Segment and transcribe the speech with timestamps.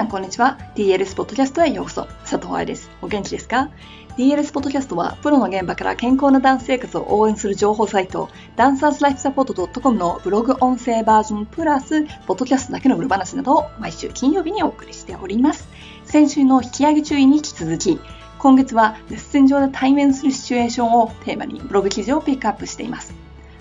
[0.00, 0.56] さん、こんにちは。
[0.76, 2.06] DLS ポッドキャストへようこそ。
[2.24, 2.88] 佐藤愛です。
[3.02, 3.68] お元気ですか
[4.16, 15.68] ?DLS ポッドキャストは、プロの現場から健康なダンス生活を応援する情報サイト、ダンサーズライフサポート .com のブログ音声バージョンプラス、ポッドキャストだけの裏話などを毎週金曜日にお送りしております。
[16.06, 18.00] 先週の引き上げ注意に引き続き、
[18.38, 23.12] 今月はレッスン上で対面するシチュエーションをテーマにブログ記事をピックアップしています。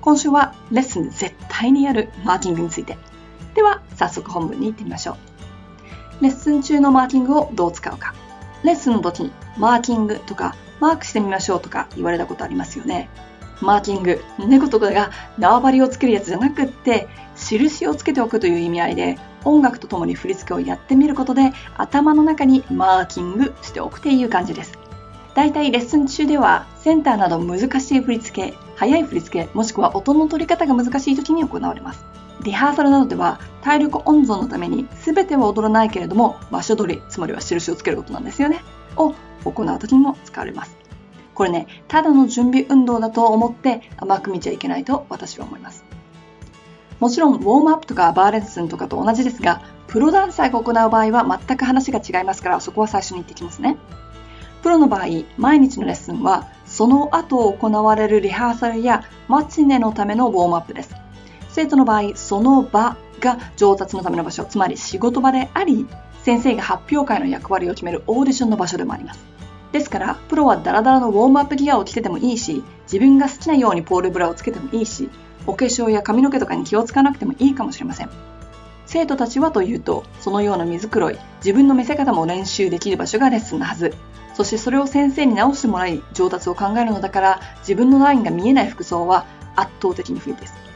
[0.00, 2.96] 今週はレッスン絶対にやるマーキングについて。
[3.54, 5.32] では、早速本文に行ってみましょう。
[6.22, 8.14] レッスン中のマーキングをどう使うか。
[8.62, 13.10] レッスンの時にマーキングとかマークしてみましょうとか言われたことありますよね。
[13.60, 24.78] マーキング、猫とかが縄張りをつけるやつじゃなくって、印をつけておくという意味合いで、音楽とともに振り付けをやってみることで、頭の中にマーキングしておくっていう感じです。
[25.34, 32.04] だいたいレッスン中では、センターなど難しい振り付け、速い振り付け、もしくは音の取り方が難しい時に行われます。
[32.44, 38.62] リハーサルなどでは体力温存のために全ては踊らないけれども場所取りつまりは印をつけることなんですよね。
[38.96, 40.76] を行う時にも使われます。
[41.34, 45.84] これねただの準備運動だと思って甘く見ちゃいけないと私は思います。
[47.00, 53.76] もちろんウォームアップとかバーレッスンとかと同じですがプロダンサーが行う場合は全く話が違いますからそこは最初に言ってきますね。
[54.62, 61.01] プロの場合毎日のレッスンはその後行われるリハーサルやマチネのためのウォームアップです。
[61.52, 65.86] 生徒の場合、その場が上達のための場所、つまり仕事場であり、
[66.22, 69.20] 先生が発表会の役割を決めるオーディションの場所でもあります。
[69.70, 75.10] ですから、プロはダラダラのウォームアップギアを着ててもいいし、自分が好きなようにポールブラをつけてもいいし、
[75.46, 78.10] お化粧や髪の毛とかに気をつかなくてもいいかもしれません。
[78.86, 83.94] 生徒たちはというと、そのような水黒い、自分の見せ方も練習できる場所がレッスンなはず。
[84.34, 90.71] そしてそれを先生に直してもらい、上達を考えるのだから、自分のラインが見えない服装は圧倒的に不利です。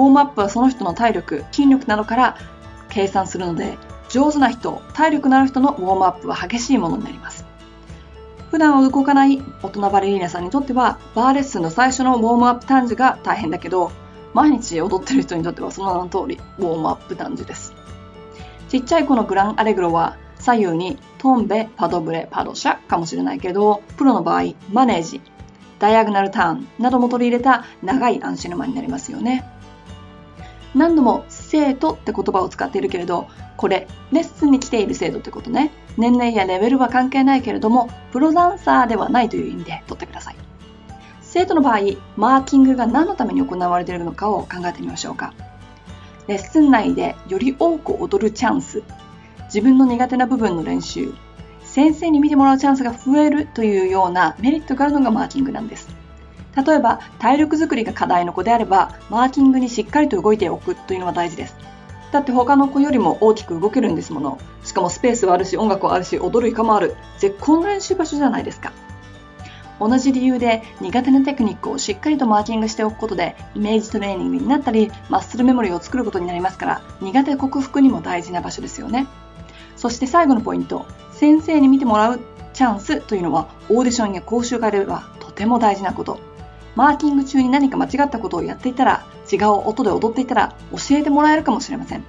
[0.00, 2.36] ウォームアップはその人の体力、筋力などから
[2.88, 3.76] 計算するので、
[4.08, 7.44] 上手な人、体力のある人のウォームアップは激しいものになります。
[8.50, 13.92] 普段は動かない大人バレリーナさんにとっては、バーレッスンの最初のウォームアップ短時が大変だけど、
[14.32, 17.74] 毎日踊ってる人にとってはその名の通り、ウォームアップ短時です。
[18.70, 25.20] ちっちゃい子のグランアレグロは、左右にトンベ、パドブレ、パドシャかもしれないけど、プロの場合、マネージ、
[25.78, 29.59] ダイアグナルターンなども取り入れた長いアンシェヌマになりますよね。
[30.74, 35.72] 何度も生徒って言葉を使っているけれど、これ、レッスンに来ている生徒ってことね。
[35.96, 40.36] 年齢やレベルは関係ないけれども、プロダンサーではないという意味で取ってください。
[41.20, 41.80] 生徒の場合、
[42.16, 45.34] マーキングが何のために行われているのかを考えてみましょうか。
[46.26, 48.82] レッスン内でより多く踊るチャンス、
[49.46, 51.12] 自分の苦手な部分の練習、
[51.64, 55.99] 先生に見てもらうチャンスが増えるというようなメリットがあるのがマーキングなんです。
[56.56, 61.56] 例えば体力づくりが課題の子であればマーキングにしっかりと動いておくというのは大事です。
[62.12, 64.38] だって他の子よりも大きく動けるんですもの。
[64.64, 66.96] しかもスペースはあるし音楽はあるし踊るイカもある。
[67.18, 68.72] 絶好の練習場所じゃないですか。
[69.78, 79.06] 同じ理由で苦手なテクニックをしっかりとマーキングしておくことでイメージトレーニングになったりマッスルメモリーを作ることになりますから苦手克服にも大事な場所ですよね。
[79.76, 80.84] そして最後のポイント。
[81.12, 82.20] 先生に見てもらう
[82.52, 86.29] チャンスというのはオーディションや講習会ではとても大事なこと。
[86.76, 92.04] マーキング中に何か間違ったことをやっていたら、違う音で踊っていたら教えてもらえるかもしれません。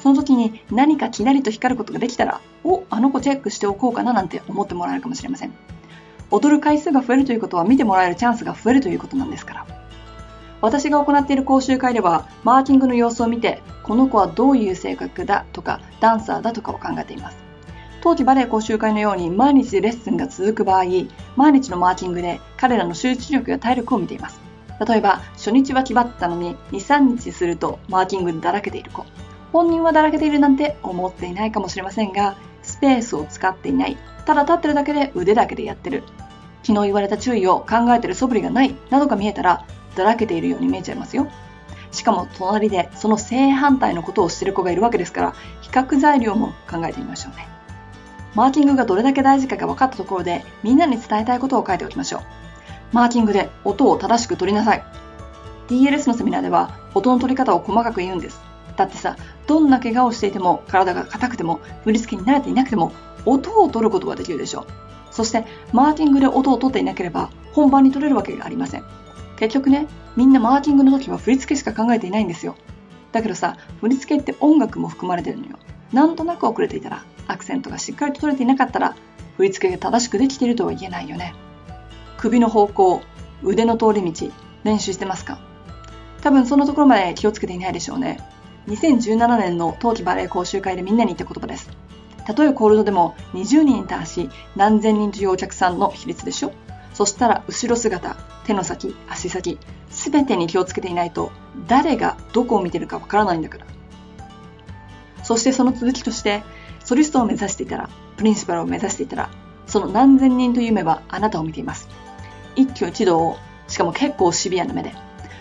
[0.00, 5.52] その時に何かきらりと光ることができたら、お、あの子チェックしておこうかななんて思ってもらえるかもしれません。
[6.30, 9.66] 踊る回数が増えるということは見てもらえるチャンスが増えるということなんですから。
[10.62, 17.49] 私が行っている講習会では、マーキングの様子を見て、この子はどういう性格だとか、ダンサーだとかを考えています。
[18.02, 20.84] 当時バレエ講習会のように毎日レッスンが続く場合、
[21.36, 24.40] 毎日のマーキングで彼らの集中力や体力を見ています。
[24.86, 29.04] 例えば、初日は気張ったのに2、3日するとマーキングでだらけている子。
[29.52, 33.98] 本人はだらけているなんて思っていないかもしれませんが、スペースを使っていない。
[34.24, 36.02] ただ立ってるだけで腕だけでやってる。
[36.62, 41.28] 昨日言われた注意を考えてる素振りがないなどが見えたら、だらけているように見えちゃいますよ。
[41.92, 47.59] しかも隣でその正反対のことをしてる子がいるわけですから、比較材料も考えてみましょうね。
[48.34, 52.20] マーキングがどれだけ大事かが分かったところで、みんなに伝えたいことを書いておきましょう。
[52.92, 54.84] マーキングで音を正しく取りなさい。
[55.68, 58.40] DLS のセミナーでは、音の取り方を細かく言うんです。
[58.76, 59.16] だってさ、
[59.46, 62.92] どんな怪我をしていても、体が硬くても、振り付けに慣れていなくても、
[63.26, 64.66] 音を取ることができるでしょう。
[65.10, 68.84] そして、マーキングで音を取っていなければ、本番に取れるわけがありません。
[69.36, 69.86] 結局ね、
[70.16, 72.56] みんなマーキングの時は振り付けしか考えていないんですよ。
[73.12, 75.58] だけどさ、振り付けって音楽も含まれてるのよ。
[75.92, 78.94] なんとなく遅れていたら、アクセントがしっかりと取れていなかったら、
[79.36, 81.34] 振り付けが正しくできているとは言えないよね。
[82.18, 83.02] 首の方向、
[83.42, 84.30] 腕の通り道、
[84.64, 85.38] 練習してますか？
[86.20, 88.20] 多分そのところまで気をつけていないでしょうね。
[88.68, 91.70] 2017年の冬季バレエ講習会でみんなに言った言葉です。
[92.26, 96.52] たとえコールドでも20人に達し何千人というお客さんの比率でしょ？
[96.92, 99.58] そしたら後ろ姿、手の先、足先、
[99.90, 101.32] すべてに気をつけていないと
[101.66, 103.66] 誰がどこを見てるかわからないんだから。
[105.22, 106.42] そしてその続きとして、
[106.90, 109.30] ソリストを目指していたら、プリンシパルを目指していたら、
[109.68, 111.88] その何千人という目はあなたを見ています。
[112.56, 113.36] 一挙一動を、
[113.68, 114.92] しかも結構シビアな目で、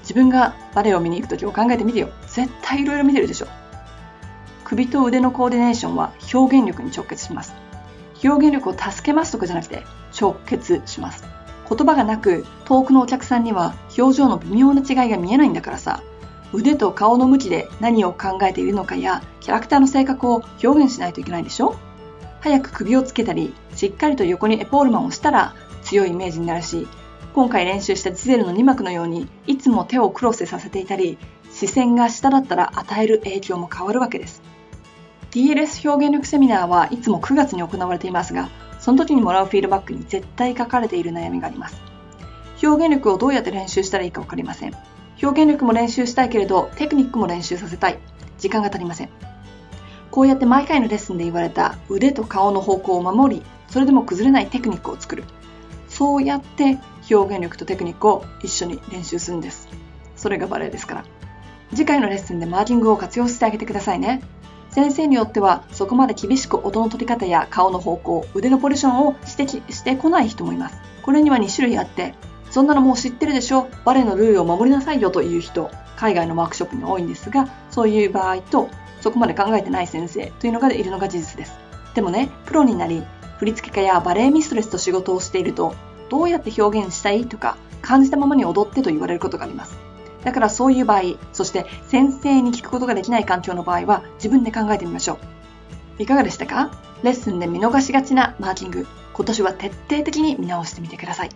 [0.00, 2.08] 自分がバレエを見に行くときを考えてみてよ。
[2.28, 3.46] 絶対いろいろ見てるでしょ。
[4.64, 7.52] 首と腕のコーディネーションは表現力に直結します。
[8.24, 9.84] 表現力を助けますとかじゃなくて
[10.18, 11.24] 直結します。
[11.68, 16.02] 言葉がなく遠くのお客さんには表情の微妙な違いが見えないんだからさ。
[16.54, 21.76] 腕と顔の向きで何を考えているのかやキャラクターの性格を表現しないといけないでしょ？
[22.40, 26.86] 早く首をつけたりしっかりと横にエポールマンをしたら強いイメージになるし
[27.34, 31.18] 今回練習したジゼルの2幕のようにいつも手をクロスさせていたり
[31.50, 34.42] 視線が下だったら与える影響も変わるわけです。
[35.32, 41.80] DLS 表現力セミナーはいつも9月に行われていますがその時にもらうフィードバックに絶対書かれている悩みがあります。
[42.62, 44.74] 表現力をどうやって練習したらいいか分かりません。
[45.22, 47.98] 表現力も練習したいけれどテクニックも練習させたい。
[48.38, 49.08] 時間が足りません。
[50.10, 55.24] こうやって毎回のレッスンで言われた腕と顔の方向を守りそれでも崩れないテクニックを作る。
[55.88, 56.78] そうやって
[57.10, 59.68] 表現力とテクニックを一緒に練習するんです。
[60.16, 61.04] それがバレエですから。
[61.70, 64.22] 次回のレッスンでマーキングを活用してあげてくださいね。
[64.70, 70.76] 先生によってはそこまで厳しく音の取り方や顔の方向、腕のポジションを指摘してこない人もいます。
[71.02, 72.14] これには2種類あって、
[72.54, 73.66] そんなのもう知ってるでしょ？
[73.84, 78.70] バレエのルールを守りなさいよという人、海外のワークショップに多いんですが、そういう場合と、
[79.00, 81.52] そこまで考えてない先生というのがいるのが事実です。
[81.96, 83.02] でもね、プロになり、
[83.40, 85.74] 振付家やバレエミストレスと仕事をしていると、
[86.10, 89.76] どうやって表現したいとか、感じたままに踊ってと言われることがあります。
[90.22, 91.00] だからそういう場合、
[91.32, 95.18] そして先生に聞くことができない環境の場合は自分で考えてみましょ
[95.98, 96.02] う。
[96.04, 96.70] いかがでしたか？
[97.02, 101.30] レッスンで見逃しがちなマーキング、今年は徹底的に見直してみてください。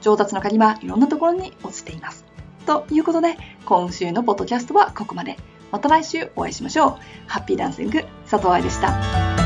[0.00, 2.24] 上達の鍵はいろんなところに落ちています。
[2.66, 5.36] ということで、今週のポッドキャストはここまで。
[5.70, 6.96] また来週お会いしましょう。
[7.26, 9.39] ハッピーダンシング、佐藤愛でした。